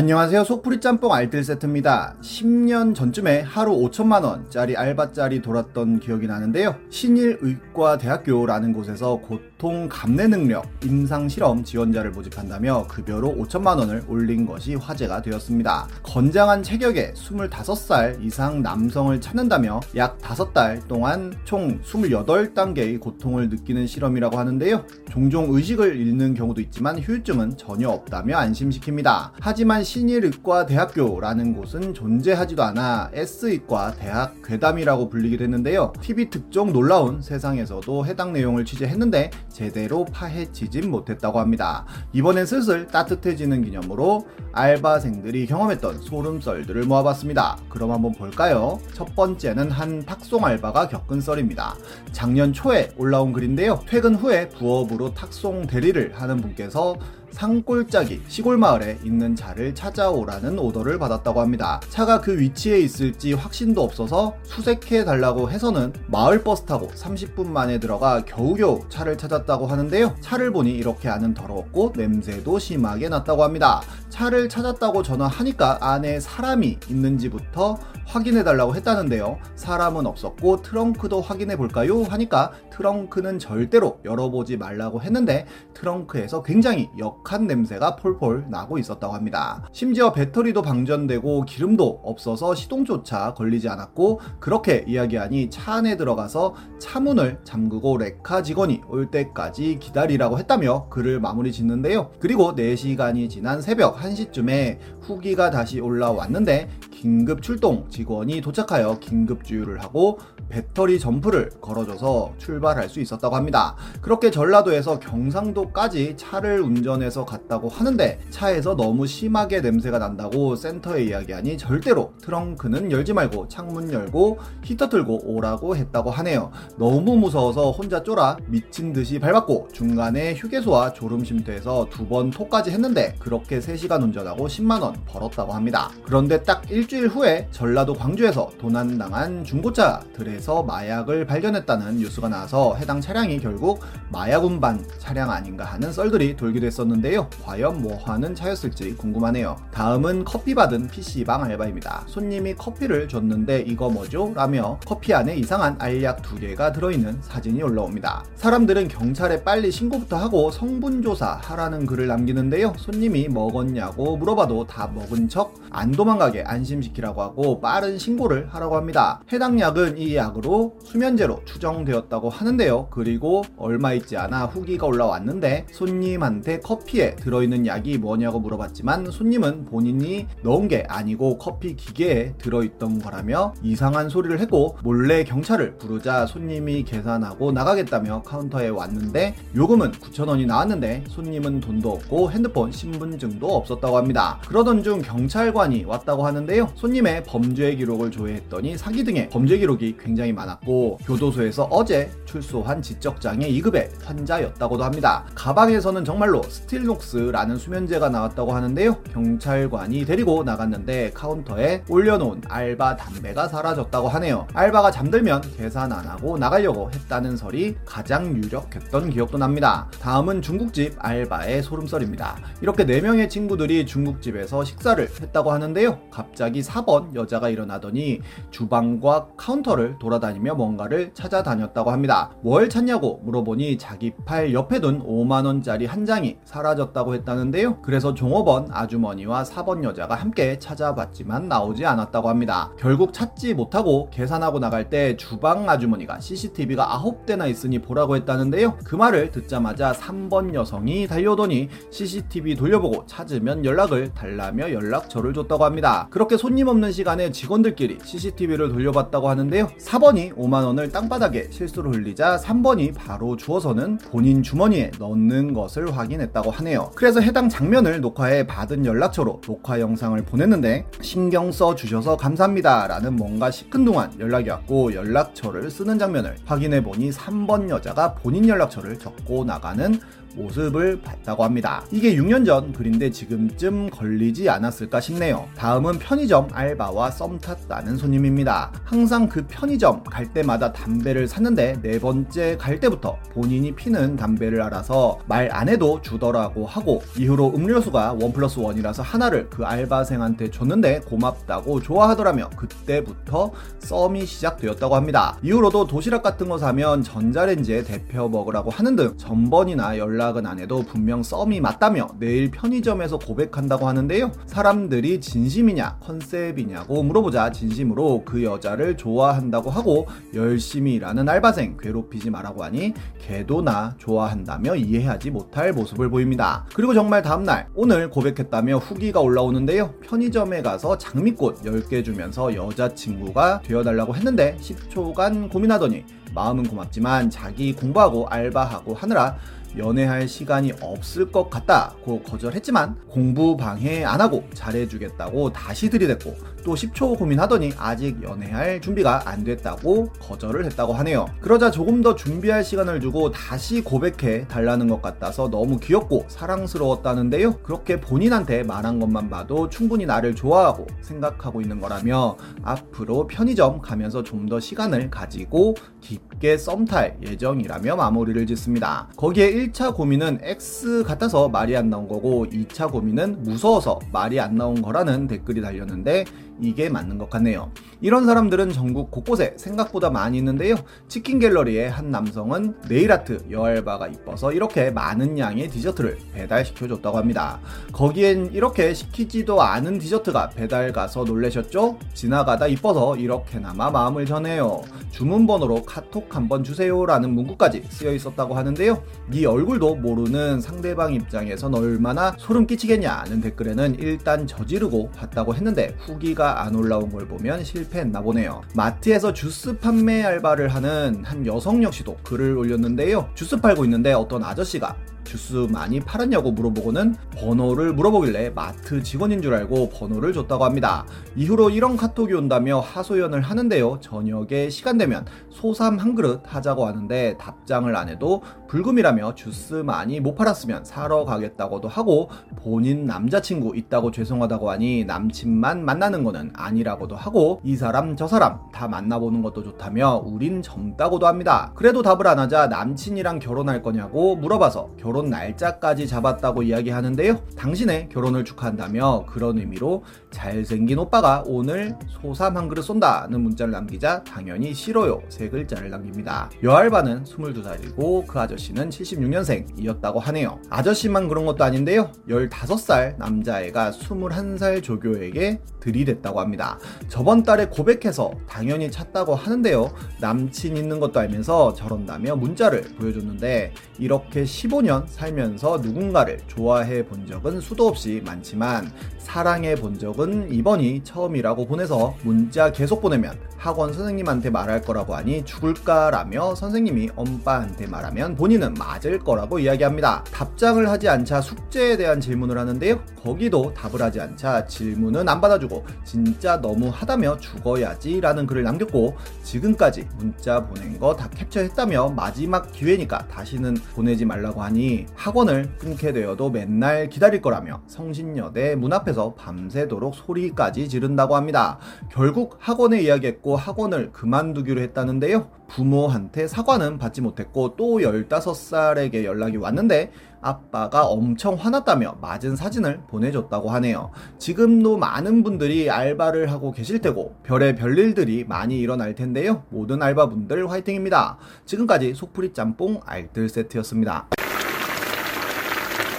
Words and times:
안녕하세요. 0.00 0.44
속풀이 0.44 0.80
짬뽕 0.80 1.12
알뜰 1.12 1.42
세트입니다. 1.42 2.14
10년 2.22 2.94
전쯤에 2.94 3.40
하루 3.40 3.72
5천만 3.72 4.22
원짜리 4.22 4.76
알바짜리 4.76 5.42
돌았던 5.42 5.98
기억이 5.98 6.28
나는데요. 6.28 6.76
신일의과대학교라는 6.88 8.74
곳에서 8.74 9.20
고통 9.58 9.88
감내 9.88 10.28
능력 10.28 10.70
임상 10.84 11.28
실험 11.28 11.64
지원자를 11.64 12.12
모집한다며 12.12 12.86
급여로 12.86 13.34
5천만 13.34 13.78
원을 13.78 14.04
올린 14.06 14.46
것이 14.46 14.76
화제가 14.76 15.20
되었습니다. 15.20 15.88
건장한 16.04 16.62
체격에 16.62 17.12
25살 17.14 18.22
이상 18.22 18.62
남성을 18.62 19.20
찾는다며 19.20 19.80
약 19.96 20.16
5달 20.18 20.86
동안 20.86 21.34
총 21.44 21.80
28단계의 21.82 23.00
고통을 23.00 23.48
느끼는 23.48 23.88
실험이라고 23.88 24.38
하는데요. 24.38 24.84
종종 25.10 25.52
의식을 25.52 25.96
잃는 25.96 26.34
경우도 26.34 26.60
있지만 26.60 26.96
후유증은 27.00 27.56
전혀 27.56 27.88
없다며 27.88 28.36
안심시킵니다. 28.36 29.32
하지만 29.40 29.82
신일의과 29.82 30.66
대학교라는 30.66 31.54
곳은 31.54 31.94
존재하지도 31.94 32.62
않아 32.62 33.10
S의과 33.12 33.96
대학 33.96 34.40
괴담이라고 34.44 35.08
불리기도 35.08 35.42
했는데요. 35.42 35.94
TV 36.00 36.30
특종 36.30 36.72
놀라운 36.72 37.20
세상에서도 37.20 38.06
해당 38.06 38.32
내용을 38.32 38.64
취재했는데 38.64 39.30
제대로 39.48 40.04
파헤치진 40.04 40.90
못했다고 40.90 41.40
합니다. 41.40 41.84
이번엔 42.12 42.46
슬슬 42.46 42.86
따뜻해지는 42.86 43.64
기념으로 43.64 44.26
알바생들이 44.52 45.46
경험했던 45.46 46.02
소름썰들을 46.02 46.84
모아봤습니다. 46.84 47.58
그럼 47.68 47.92
한번 47.92 48.12
볼까요? 48.12 48.78
첫 48.92 49.14
번째는 49.14 49.70
한 49.70 50.04
탁송 50.04 50.44
알바가 50.44 50.88
겪은 50.88 51.20
썰입니다. 51.20 51.76
작년 52.12 52.52
초에 52.52 52.90
올라온 52.96 53.32
글인데요. 53.32 53.80
퇴근 53.86 54.14
후에 54.14 54.48
부업으로 54.50 55.14
탁송 55.14 55.66
대리를 55.66 56.12
하는 56.14 56.40
분께서 56.40 56.96
산골짜기 57.38 58.22
시골 58.26 58.58
마을에 58.58 58.98
있는 59.04 59.36
차를 59.36 59.72
찾아오라는 59.72 60.58
오더를 60.58 60.98
받았다고 60.98 61.40
합니다. 61.40 61.80
차가 61.88 62.20
그 62.20 62.36
위치에 62.36 62.80
있을지 62.80 63.32
확신도 63.32 63.80
없어서 63.80 64.34
수색해 64.42 65.04
달라고 65.04 65.48
해서는 65.48 65.92
마을 66.08 66.42
버스 66.42 66.64
타고 66.64 66.88
30분 66.88 67.46
만에 67.46 67.78
들어가 67.78 68.24
겨우겨우 68.24 68.88
차를 68.88 69.16
찾았다고 69.16 69.68
하는데요. 69.68 70.16
차를 70.20 70.50
보니 70.50 70.72
이렇게 70.72 71.08
안은 71.08 71.34
더러웠고 71.34 71.92
냄새도 71.96 72.58
심하게 72.58 73.08
났다고 73.08 73.44
합니다. 73.44 73.82
차를 74.08 74.48
찾았다고 74.48 75.02
전화하니까 75.02 75.78
안에 75.80 76.20
사람이 76.20 76.78
있는지부터 76.88 77.78
확인해 78.08 78.42
달라고 78.42 78.74
했다는데요. 78.74 79.38
사람은 79.54 80.06
없었고 80.06 80.62
트렁크도 80.62 81.20
확인해 81.20 81.56
볼까요? 81.56 82.02
하니까 82.04 82.52
트렁크는 82.70 83.38
절대로 83.38 84.00
열어보지 84.02 84.56
말라고 84.56 85.02
했는데 85.02 85.46
트렁크에서 85.74 86.42
굉장히 86.42 86.88
역한 86.98 87.46
냄새가 87.46 87.96
폴폴 87.96 88.46
나고 88.48 88.78
있었다고 88.78 89.12
합니다. 89.12 89.62
심지어 89.72 90.12
배터리도 90.12 90.62
방전되고 90.62 91.44
기름도 91.44 92.00
없어서 92.02 92.54
시동조차 92.54 93.34
걸리지 93.34 93.68
않았고 93.68 94.20
그렇게 94.40 94.84
이야기하니 94.88 95.50
차 95.50 95.74
안에 95.74 95.98
들어가서 95.98 96.54
차문을 96.78 97.40
잠그고 97.44 97.98
레카 97.98 98.42
직원이 98.42 98.80
올 98.88 99.10
때까지 99.10 99.78
기다리라고 99.80 100.38
했다며 100.38 100.88
글을 100.88 101.20
마무리 101.20 101.52
짓는데요. 101.52 102.10
그리고 102.20 102.54
4시간이 102.54 103.28
지난 103.28 103.60
새벽 103.60 103.97
1시쯤에 103.98 104.78
후기가 105.00 105.50
다시 105.50 105.80
올라왔는데 105.80 106.68
긴급 106.90 107.42
출동 107.42 107.88
직원이 107.90 108.40
도착하여 108.40 108.98
긴급 108.98 109.44
주유를 109.44 109.82
하고 109.82 110.18
배터리 110.48 110.98
점프를 110.98 111.50
걸어줘서 111.60 112.34
출발할 112.38 112.88
수 112.88 113.00
있었다고 113.00 113.36
합니다. 113.36 113.76
그렇게 114.00 114.30
전라도에서 114.30 114.98
경상도까지 114.98 116.16
차를 116.16 116.60
운전해서 116.60 117.24
갔다고 117.24 117.68
하는데 117.68 118.18
차에서 118.30 118.74
너무 118.76 119.06
심하게 119.06 119.60
냄새가 119.60 119.98
난다고 119.98 120.56
센터에 120.56 121.04
이야기하니 121.04 121.56
절대로 121.58 122.12
트렁크는 122.22 122.90
열지 122.90 123.12
말고 123.12 123.48
창문 123.48 123.92
열고 123.92 124.38
히터 124.64 124.88
틀고 124.88 125.20
오라고 125.24 125.76
했다고 125.76 126.10
하네요. 126.10 126.50
너무 126.76 127.16
무서워서 127.16 127.70
혼자 127.70 128.02
쫄아 128.02 128.38
미친 128.46 128.92
듯이 128.92 129.18
밟았고 129.18 129.68
중간에 129.72 130.34
휴게소와 130.34 130.92
졸음 130.94 131.24
쉼터에서 131.24 131.86
두 131.90 132.08
번 132.08 132.30
토까지 132.30 132.70
했는데 132.70 133.14
그렇게 133.18 133.58
3시간 133.58 134.02
운전하고 134.02 134.48
10만원 134.48 134.94
벌었다고 135.04 135.52
합니다. 135.52 135.90
그런데 136.02 136.42
딱 136.42 136.62
일주일 136.70 137.08
후에 137.08 137.46
전라도 137.50 137.92
광주에서 137.92 138.48
도난당한 138.58 139.44
중고차 139.44 140.00
들에서 140.38 140.62
마약을 140.62 141.26
발견했다는 141.26 141.98
뉴스가 141.98 142.28
나와서 142.28 142.74
해당 142.76 143.00
차량이 143.00 143.38
결국 143.38 143.80
마약 144.10 144.44
운반 144.44 144.84
차량 144.98 145.30
아닌가 145.30 145.64
하는 145.64 145.92
썰들이 145.92 146.36
돌기도 146.36 146.66
했었는데요. 146.66 147.28
과연 147.44 147.82
뭐 147.82 147.98
하는 148.04 148.34
차였을지 148.34 148.96
궁금하네요. 148.96 149.56
다음은 149.72 150.24
커피 150.24 150.54
받은 150.54 150.88
PC방 150.88 151.44
알바입니다. 151.44 152.04
손님이 152.06 152.54
커피를 152.54 153.08
줬는데 153.08 153.60
이거 153.62 153.90
뭐죠? 153.90 154.32
라며 154.34 154.78
커피 154.86 155.12
안에 155.12 155.36
이상한 155.36 155.76
알약 155.78 156.22
두 156.22 156.36
개가 156.36 156.72
들어있는 156.72 157.18
사진이 157.20 157.62
올라옵니다. 157.62 158.24
사람들은 158.36 158.88
경찰에 158.88 159.42
빨리 159.44 159.70
신고부터 159.70 160.16
하고 160.16 160.50
성분조사 160.50 161.40
하라는 161.42 161.86
글을 161.86 162.06
남기는데요. 162.06 162.74
손님이 162.78 163.28
먹었냐고 163.28 164.16
물어봐도 164.16 164.66
다 164.66 164.90
먹은 164.94 165.28
척 165.28 165.58
안 165.70 165.92
도망가게 165.92 166.44
안심시키라고 166.46 167.20
하고 167.20 167.60
빠른 167.60 167.98
신고를 167.98 168.48
하라고 168.50 168.76
합니다. 168.76 169.20
해당 169.32 169.60
약은 169.60 169.98
이 169.98 170.18
약 170.18 170.27
으로 170.36 170.76
수면제로 170.84 171.40
추정되었다고 171.44 172.28
하는데요. 172.28 172.88
그리고 172.90 173.44
얼마 173.56 173.92
있지 173.92 174.16
않아 174.16 174.46
후기가 174.46 174.86
올라왔는데 174.86 175.66
손님한테 175.70 176.60
커피에 176.60 177.16
들어있는 177.16 177.66
약이 177.66 177.98
뭐냐고 177.98 178.40
물어봤지만 178.40 179.10
손님은 179.10 179.66
본인이 179.66 180.26
넣은 180.42 180.68
게 180.68 180.84
아니고 180.88 181.38
커피 181.38 181.76
기계에 181.76 182.34
들어있던 182.38 183.00
거라며 183.00 183.54
이상한 183.62 184.08
소리를 184.08 184.38
했고 184.40 184.76
몰래 184.82 185.24
경찰을 185.24 185.76
부르자 185.78 186.26
손님이 186.26 186.84
계산하고 186.84 187.52
나가겠다며 187.52 188.22
카운터에 188.22 188.68
왔는데 188.68 189.34
요금은 189.54 189.92
9,000원이 189.92 190.46
나왔는데 190.46 191.04
손님은 191.08 191.60
돈도 191.60 191.90
없고 191.90 192.30
핸드폰 192.30 192.72
신분증도 192.72 193.46
없었다고 193.46 193.96
합니다. 193.96 194.40
그러던 194.48 194.82
중 194.82 195.00
경찰관이 195.00 195.84
왔다고 195.84 196.26
하는데요. 196.26 196.72
손님의 196.74 197.24
범죄 197.24 197.74
기록을 197.74 198.10
조회했더니 198.10 198.76
사기 198.76 199.04
등의 199.04 199.28
범죄 199.30 199.58
기록이 199.58 199.96
굉장히 199.98 200.17
많았고 200.32 200.98
교도소에서 201.04 201.64
어제 201.70 202.10
출소한 202.24 202.82
지적장애 202.82 203.48
2급의 203.50 204.04
환자였다고도 204.04 204.84
합니다. 204.84 205.24
가방에서는 205.34 206.04
정말로 206.04 206.42
스틸녹스라는 206.42 207.56
수면제가 207.56 208.08
나왔다고 208.08 208.52
하는데요. 208.52 209.02
경찰관이 209.12 210.04
데리고 210.04 210.42
나갔는데 210.42 211.12
카운터에 211.14 211.84
올려놓은 211.88 212.42
알바 212.48 212.96
담배가 212.96 213.48
사라졌다고 213.48 214.08
하네요. 214.08 214.46
알바가 214.54 214.90
잠들면 214.90 215.42
계산 215.56 215.92
안 215.92 216.06
하고 216.06 216.36
나가려고 216.36 216.90
했다는 216.92 217.36
설이 217.36 217.76
가장 217.84 218.36
유력했던 218.36 219.10
기억도 219.10 219.38
납니다. 219.38 219.88
다음은 220.00 220.42
중국집 220.42 220.94
알바의 220.98 221.62
소름썰입니다. 221.62 222.36
이렇게 222.60 222.84
4명의 222.84 223.30
친구들이 223.30 223.86
중국집에서 223.86 224.64
식사를 224.64 225.08
했다고 225.20 225.52
하는데요. 225.52 225.98
갑자기 226.10 226.60
4번 226.60 227.14
여자가 227.14 227.48
일어나더니 227.48 228.20
주방과 228.50 229.28
카운터를 229.36 229.96
돌아다니며 230.08 230.54
뭔가를 230.54 231.10
찾아다녔다고 231.12 231.90
합니다. 231.90 232.30
뭘 232.40 232.70
찾냐고 232.70 233.20
물어보니 233.24 233.76
자기 233.76 234.12
팔 234.24 234.54
옆에 234.54 234.80
둔 234.80 235.02
5만원짜리 235.04 235.86
한 235.86 236.06
장이 236.06 236.38
사라졌다고 236.44 237.14
했다는데요. 237.14 237.82
그래서 237.82 238.14
종업원 238.14 238.68
아주머니와 238.70 239.42
4번 239.44 239.84
여자가 239.84 240.14
함께 240.14 240.58
찾아봤지만 240.58 241.48
나오지 241.48 241.84
않았다고 241.84 242.28
합니다. 242.28 242.72
결국 242.78 243.12
찾지 243.12 243.54
못하고 243.54 244.08
계산하고 244.10 244.58
나갈 244.58 244.88
때 244.88 245.16
주방 245.16 245.68
아주머니가 245.68 246.20
CCTV가 246.20 247.02
9대나 247.04 247.50
있으니 247.50 247.78
보라고 247.80 248.16
했다는데요. 248.16 248.78
그 248.84 248.96
말을 248.96 249.30
듣자마자 249.30 249.92
3번 249.92 250.54
여성이 250.54 251.06
달려오더니 251.06 251.68
CCTV 251.90 252.56
돌려보고 252.56 253.04
찾으면 253.06 253.64
연락을 253.64 254.14
달라며 254.14 254.72
연락처를 254.72 255.34
줬다고 255.34 255.64
합니다. 255.64 256.08
그렇게 256.10 256.38
손님 256.38 256.68
없는 256.68 256.92
시간에 256.92 257.30
직원들끼리 257.30 257.98
CCTV를 258.02 258.70
돌려봤다고 258.70 259.28
하는데요. 259.28 259.68
4번이 259.98 260.34
5만원을 260.36 260.92
땅바닥에 260.92 261.48
실수로 261.50 261.90
흘리자 261.90 262.36
3번이 262.36 262.94
바로 262.94 263.36
주워서는 263.36 263.98
본인 264.10 264.42
주머니에 264.42 264.92
넣는 264.98 265.52
것을 265.52 265.96
확인했다고 265.96 266.50
하네요. 266.50 266.90
그래서 266.94 267.20
해당 267.20 267.48
장면을 267.48 268.00
녹화해 268.00 268.46
받은 268.46 268.86
연락처로 268.86 269.40
녹화 269.40 269.80
영상을 269.80 270.20
보냈는데 270.24 270.86
신경 271.00 271.50
써 271.50 271.74
주셔서 271.74 272.16
감사합니다 272.16 272.86
라는 272.86 273.16
뭔가 273.16 273.50
시큰둥한 273.50 274.20
연락이 274.20 274.50
왔고 274.50 274.94
연락처를 274.94 275.70
쓰는 275.70 275.98
장면을 275.98 276.36
확인해 276.44 276.82
보니 276.82 277.10
3번 277.10 277.68
여자가 277.68 278.14
본인 278.14 278.48
연락처를 278.48 278.98
적고 278.98 279.44
나가는 279.44 279.98
모습을 280.38 281.00
봤다고 281.02 281.44
합니다. 281.44 281.82
이게 281.90 282.14
6년 282.16 282.46
전 282.46 282.72
글인데 282.72 283.10
지금쯤 283.10 283.90
걸리지 283.90 284.48
않았을까 284.48 285.00
싶네요. 285.00 285.48
다음은 285.56 285.98
편의점 285.98 286.48
알바와 286.52 287.10
썸 287.10 287.38
탔다는 287.38 287.96
손님입니다. 287.96 288.72
항상 288.84 289.28
그 289.28 289.44
편의점 289.48 290.04
갈 290.04 290.32
때마다 290.32 290.72
담배를 290.72 291.28
샀는데 291.28 291.80
네 291.82 291.98
번째 291.98 292.56
갈 292.56 292.80
때부터 292.80 293.18
본인이 293.32 293.74
피는 293.74 294.16
담배를 294.16 294.62
알아서 294.62 295.18
말 295.26 295.48
안 295.58 295.68
해도 295.68 296.00
주더라고 296.00 296.66
하고 296.66 297.02
이후로 297.18 297.52
음료수가 297.54 298.18
원 298.20 298.32
플러스 298.32 298.60
원이라서 298.60 299.02
하나를 299.02 299.48
그 299.50 299.64
알바생한테 299.64 300.50
줬는데 300.50 301.00
고맙다고 301.00 301.80
좋아하더라며 301.80 302.50
그때부터 302.50 303.50
썸이 303.80 304.26
시작되었다고 304.26 304.94
합니다. 304.94 305.36
이후로도 305.42 305.86
도시락 305.86 306.22
같은 306.22 306.48
거 306.48 306.58
사면 306.58 307.02
전자레인지에 307.02 307.82
데펴 307.82 308.28
먹으라고 308.28 308.70
하는 308.70 308.94
등 308.94 309.16
전번이나 309.16 309.98
연락 309.98 310.27
은 310.36 310.46
안 310.48 310.58
해도 310.58 310.82
분명 310.82 311.22
썸이 311.22 311.60
맞다며 311.60 312.08
내일 312.18 312.50
편의점에서 312.50 313.18
고백한다고 313.18 313.86
하는데요. 313.86 314.32
사람들이 314.46 315.20
진심이냐 315.20 315.98
컨셉이냐고 316.00 317.02
물어보자 317.02 317.52
진심으로 317.52 318.22
그 318.24 318.42
여자를 318.42 318.96
좋아한다고 318.96 319.70
하고 319.70 320.06
열심히 320.34 320.94
일하는 320.94 321.28
알바생 321.28 321.76
괴롭히지 321.80 322.30
말라고 322.30 322.64
하니 322.64 322.94
걔도 323.20 323.62
나 323.62 323.94
좋아한다며 323.98 324.76
이해하지 324.76 325.30
못할 325.30 325.72
모습을 325.72 326.08
보입니다. 326.08 326.64
그리고 326.74 326.94
정말 326.94 327.22
다음날 327.22 327.68
오늘 327.74 328.08
고백했다며 328.08 328.78
후기가 328.78 329.20
올라오는데요. 329.20 329.94
편의점에 330.00 330.62
가서 330.62 330.96
장미꽃 330.98 331.62
10개 331.62 332.04
주면서 332.04 332.54
여자친구가 332.54 333.62
되어달라고 333.64 334.16
했는데 334.16 334.56
10초간 334.60 335.50
고민하더니 335.50 336.04
마음은 336.34 336.64
고맙지만 336.64 337.30
자기 337.30 337.72
공부하고 337.72 338.28
알바하고 338.28 338.94
하느라 338.94 339.36
연애할 339.76 340.26
시간이 340.26 340.72
없을 340.80 341.30
것 341.30 341.48
같다고 341.50 342.22
거절했지만 342.22 342.96
공부 343.08 343.56
방해 343.56 344.04
안 344.04 344.20
하고 344.20 344.44
잘해주겠다고 344.54 345.52
다시 345.52 345.88
들이댔고 345.90 346.34
또 346.64 346.74
10초 346.74 347.18
고민하더니 347.18 347.72
아직 347.78 348.22
연애할 348.22 348.80
준비가 348.80 349.22
안 349.28 349.44
됐다고 349.44 350.06
거절을 350.20 350.64
했다고 350.66 350.92
하네요. 350.94 351.26
그러자 351.40 351.70
조금 351.70 352.02
더 352.02 352.14
준비할 352.14 352.64
시간을 352.64 353.00
주고 353.00 353.30
다시 353.30 353.80
고백해 353.82 354.48
달라는 354.48 354.88
것 354.88 355.00
같아서 355.00 355.48
너무 355.48 355.78
귀엽고 355.78 356.24
사랑스러웠다는데요. 356.28 357.58
그렇게 357.58 358.00
본인한테 358.00 358.64
말한 358.64 358.98
것만 358.98 359.30
봐도 359.30 359.68
충분히 359.68 360.04
나를 360.04 360.34
좋아하고 360.34 360.86
생각하고 361.00 361.60
있는 361.60 361.80
거라며 361.80 362.36
앞으로 362.62 363.26
편의점 363.26 363.80
가면서 363.80 364.22
좀 364.22 364.48
더 364.48 364.58
시간을 364.60 365.10
가지고 365.10 365.74
깊게 366.00 366.56
썸탈 366.56 367.18
예정이라며 367.22 367.96
마무리를 367.96 368.46
짓습니다. 368.46 369.08
거기에 369.16 369.50
1차 369.58 369.92
고민은 369.94 370.38
X 370.40 371.02
같아서 371.02 371.48
말이 371.48 371.76
안 371.76 371.90
나온 371.90 372.06
거고 372.06 372.46
2차 372.46 372.90
고민은 372.92 373.42
무서워서 373.42 373.98
말이 374.12 374.38
안 374.38 374.54
나온 374.54 374.80
거라는 374.80 375.26
댓글이 375.26 375.60
달렸는데 375.60 376.24
이게 376.60 376.88
맞는 376.88 377.18
것 377.18 377.30
같네요. 377.30 377.70
이런 378.00 378.26
사람들은 378.26 378.72
전국 378.72 379.10
곳곳에 379.10 379.54
생각보다 379.56 380.10
많이 380.10 380.38
있는데요. 380.38 380.76
치킨 381.08 381.38
갤러리의 381.40 381.90
한 381.90 382.10
남성은 382.10 382.76
네일아트 382.88 383.46
여알바가 383.50 384.06
이뻐서 384.08 384.52
이렇게 384.52 384.90
많은 384.90 385.38
양의 385.38 385.68
디저트를 385.68 386.18
배달시켜줬다고 386.32 387.18
합니다. 387.18 387.60
거기엔 387.92 388.50
이렇게 388.52 388.94
시키지도 388.94 389.60
않은 389.62 389.98
디저트가 389.98 390.50
배달 390.50 390.92
가서 390.92 391.24
놀라셨죠? 391.24 391.98
지나가다 392.14 392.68
이뻐서 392.68 393.16
이렇게나마 393.16 393.90
마음을 393.90 394.26
전해요. 394.26 394.82
주문번호로 395.10 395.82
카톡 395.82 396.34
한번 396.34 396.62
주세요라는 396.62 397.34
문구까지 397.34 397.82
쓰여 397.88 398.12
있었다고 398.12 398.54
하는데요. 398.54 399.02
네 399.30 399.44
얼굴도 399.44 399.96
모르는 399.96 400.60
상대방 400.60 401.14
입장에선 401.14 401.74
얼마나 401.74 402.34
소름 402.38 402.66
끼치겠냐는 402.66 403.40
댓글에는 403.40 403.96
일단 403.98 404.46
저지르고 404.46 405.10
봤다고 405.10 405.54
했는데 405.54 405.96
후기가 405.98 406.47
안 406.56 406.74
올라온 406.74 407.10
걸 407.10 407.26
보면 407.26 407.64
실패했나 407.64 408.20
보네요. 408.20 408.62
마트에서 408.74 409.32
주스 409.32 409.78
판매 409.78 410.22
알바를 410.22 410.68
하는 410.68 411.22
한 411.24 411.46
여성 411.46 411.82
역시도 411.82 412.16
글을 412.22 412.56
올렸는데요. 412.56 413.28
주스 413.34 413.56
팔고 413.56 413.84
있는데 413.84 414.12
어떤 414.12 414.42
아저씨가 414.42 414.96
주스 415.28 415.66
많이 415.70 416.00
팔았냐고 416.00 416.52
물어보고는 416.52 417.14
번호를 417.36 417.92
물어보길래 417.92 418.48
마트 418.50 419.02
직원인 419.02 419.42
줄 419.42 419.52
알고 419.52 419.90
번호를 419.90 420.32
줬다고 420.32 420.64
합니다. 420.64 421.04
이후로 421.36 421.68
이런 421.68 421.98
카톡이 421.98 422.32
온다며 422.32 422.80
하소연을 422.80 423.42
하는데요. 423.42 423.98
저녁에 424.00 424.70
시간 424.70 424.96
되면 424.96 425.26
소삼 425.50 425.98
한 425.98 426.14
그릇 426.14 426.40
하자고 426.46 426.86
하는데 426.86 427.36
답장을 427.36 427.94
안 427.94 428.08
해도 428.08 428.42
불금이라며 428.68 429.34
주스 429.34 429.74
많이 429.74 430.18
못 430.18 430.34
팔았으면 430.34 430.86
사러 430.86 431.26
가겠다고도 431.26 431.88
하고 431.88 432.30
본인 432.56 433.04
남자친구 433.04 433.76
있다고 433.76 434.10
죄송하다고 434.10 434.70
하니 434.70 435.04
남친만 435.04 435.84
만나는 435.84 436.24
거는 436.24 436.52
아니라고도 436.54 437.16
하고 437.16 437.60
이 437.64 437.76
사람 437.76 438.16
저 438.16 438.26
사람 438.26 438.60
다 438.72 438.88
만나보는 438.88 439.42
것도 439.42 439.62
좋다며 439.62 440.22
우린 440.24 440.62
젊다고도 440.62 441.26
합니다. 441.26 441.70
그래도 441.74 442.00
답을 442.00 442.26
안 442.26 442.38
하자 442.38 442.68
남친이랑 442.68 443.40
결혼할 443.40 443.82
거냐고 443.82 444.34
물어봐서 444.36 444.90
결혼 444.98 445.17
결혼 445.18 445.30
날짜까지 445.30 446.06
잡았다고 446.06 446.62
이야기하는데요. 446.62 447.38
당신의 447.56 448.08
결혼을 448.08 448.44
축하한다며 448.44 449.26
그런 449.26 449.58
의미로 449.58 450.04
잘생긴 450.30 451.00
오빠가 451.00 451.42
오늘 451.44 451.96
소삼 452.08 452.56
한 452.56 452.68
그릇 452.68 452.82
쏜다는 452.82 453.40
문자를 453.40 453.72
남기자 453.72 454.22
당연히 454.22 454.72
싫어요 454.72 455.20
세 455.28 455.48
글자를 455.48 455.90
남깁니다. 455.90 456.50
여알바는 456.62 457.24
22살이고 457.24 458.28
그 458.28 458.38
아저씨는 458.38 458.90
76년생이었다고 458.90 460.18
하네요. 460.20 460.60
아저씨만 460.70 461.26
그런 461.26 461.46
것도 461.46 461.64
아닌데요. 461.64 462.12
15살 462.28 463.16
남자애가 463.18 463.90
21살 463.90 464.84
조교에게 464.84 465.60
들이댔다고 465.80 466.40
합니다. 466.40 466.78
저번 467.08 467.42
달에 467.42 467.66
고백해서 467.66 468.32
당연히 468.48 468.90
찼다고 468.90 469.34
하는데요. 469.34 469.90
남친 470.20 470.76
있는 470.76 471.00
것도 471.00 471.18
알면서 471.20 471.72
저런다며 471.74 472.36
문자를 472.36 472.82
보여줬는데 472.98 473.72
이렇게 473.98 474.44
15년 474.44 475.07
살면서 475.10 475.78
누군가를 475.78 476.38
좋아해 476.46 477.04
본 477.04 477.26
적은 477.26 477.60
수도 477.60 477.88
없이 477.88 478.22
많지만 478.24 478.90
사랑해 479.18 479.74
본 479.74 479.98
적은 479.98 480.50
이번이 480.50 481.02
처음이라고 481.04 481.66
보내서 481.66 482.14
문자 482.22 482.72
계속 482.72 483.02
보내면 483.02 483.38
학원 483.58 483.92
선생님한테 483.92 484.50
말할 484.50 484.80
거라고 484.80 485.14
하니 485.14 485.44
죽을까라며 485.44 486.54
선생님이 486.54 487.10
엄빠한테 487.16 487.88
말하면 487.88 488.36
본인은 488.36 488.74
맞을 488.74 489.18
거라고 489.18 489.58
이야기합니다. 489.58 490.24
답장을 490.32 490.88
하지 490.88 491.08
않자 491.08 491.40
숙제에 491.40 491.96
대한 491.96 492.20
질문을 492.20 492.56
하는데요. 492.56 493.00
거기도 493.22 493.74
답을 493.74 494.00
하지 494.00 494.20
않자 494.20 494.66
질문은 494.66 495.28
안 495.28 495.40
받아주고 495.40 495.84
진짜 496.04 496.60
너무 496.60 496.88
하다며 496.88 497.36
죽어야지 497.38 498.20
라는 498.20 498.46
글을 498.46 498.62
남겼고 498.62 499.16
지금까지 499.42 500.06
문자 500.16 500.64
보낸 500.64 500.98
거 500.98 501.08
다 501.18 501.28
캡처했다며 501.30 502.10
마지막 502.10 502.70
기회니까 502.72 503.26
다시는 503.28 503.74
보내지 503.94 504.24
말라고 504.24 504.62
하니 504.62 504.97
학원을 505.14 505.70
끊게 505.78 506.12
되어도 506.12 506.50
맨날 506.50 507.08
기다릴 507.08 507.42
거라며 507.42 507.82
성신여대 507.86 508.76
문 508.76 508.92
앞에서 508.92 509.34
밤새도록 509.34 510.14
소리까지 510.14 510.88
지른다고 510.88 511.36
합니다. 511.36 511.78
결국 512.10 512.56
학원에 512.58 513.02
이야기했고 513.02 513.56
학원을 513.56 514.12
그만두기로 514.12 514.80
했다는데요. 514.80 515.50
부모한테 515.68 516.48
사과는 516.48 516.98
받지 516.98 517.20
못했고 517.20 517.76
또 517.76 517.98
15살에게 517.98 519.24
연락이 519.24 519.56
왔는데 519.56 520.10
아빠가 520.40 521.06
엄청 521.06 521.54
화났다며 521.54 522.18
맞은 522.20 522.56
사진을 522.56 523.00
보내줬다고 523.08 523.70
하네요. 523.70 524.10
지금도 524.38 524.96
많은 524.96 525.42
분들이 525.42 525.90
알바를 525.90 526.50
하고 526.50 526.72
계실 526.72 527.00
테고 527.00 527.34
별의 527.42 527.74
별일들이 527.74 528.44
많이 528.44 528.78
일어날 528.78 529.14
텐데요. 529.14 529.64
모든 529.68 530.02
알바분들 530.02 530.70
화이팅입니다. 530.70 531.38
지금까지 531.64 532.14
속풀이 532.14 532.52
짬뽕 532.52 533.00
알뜰 533.04 533.48
세트였습니다. 533.48 534.28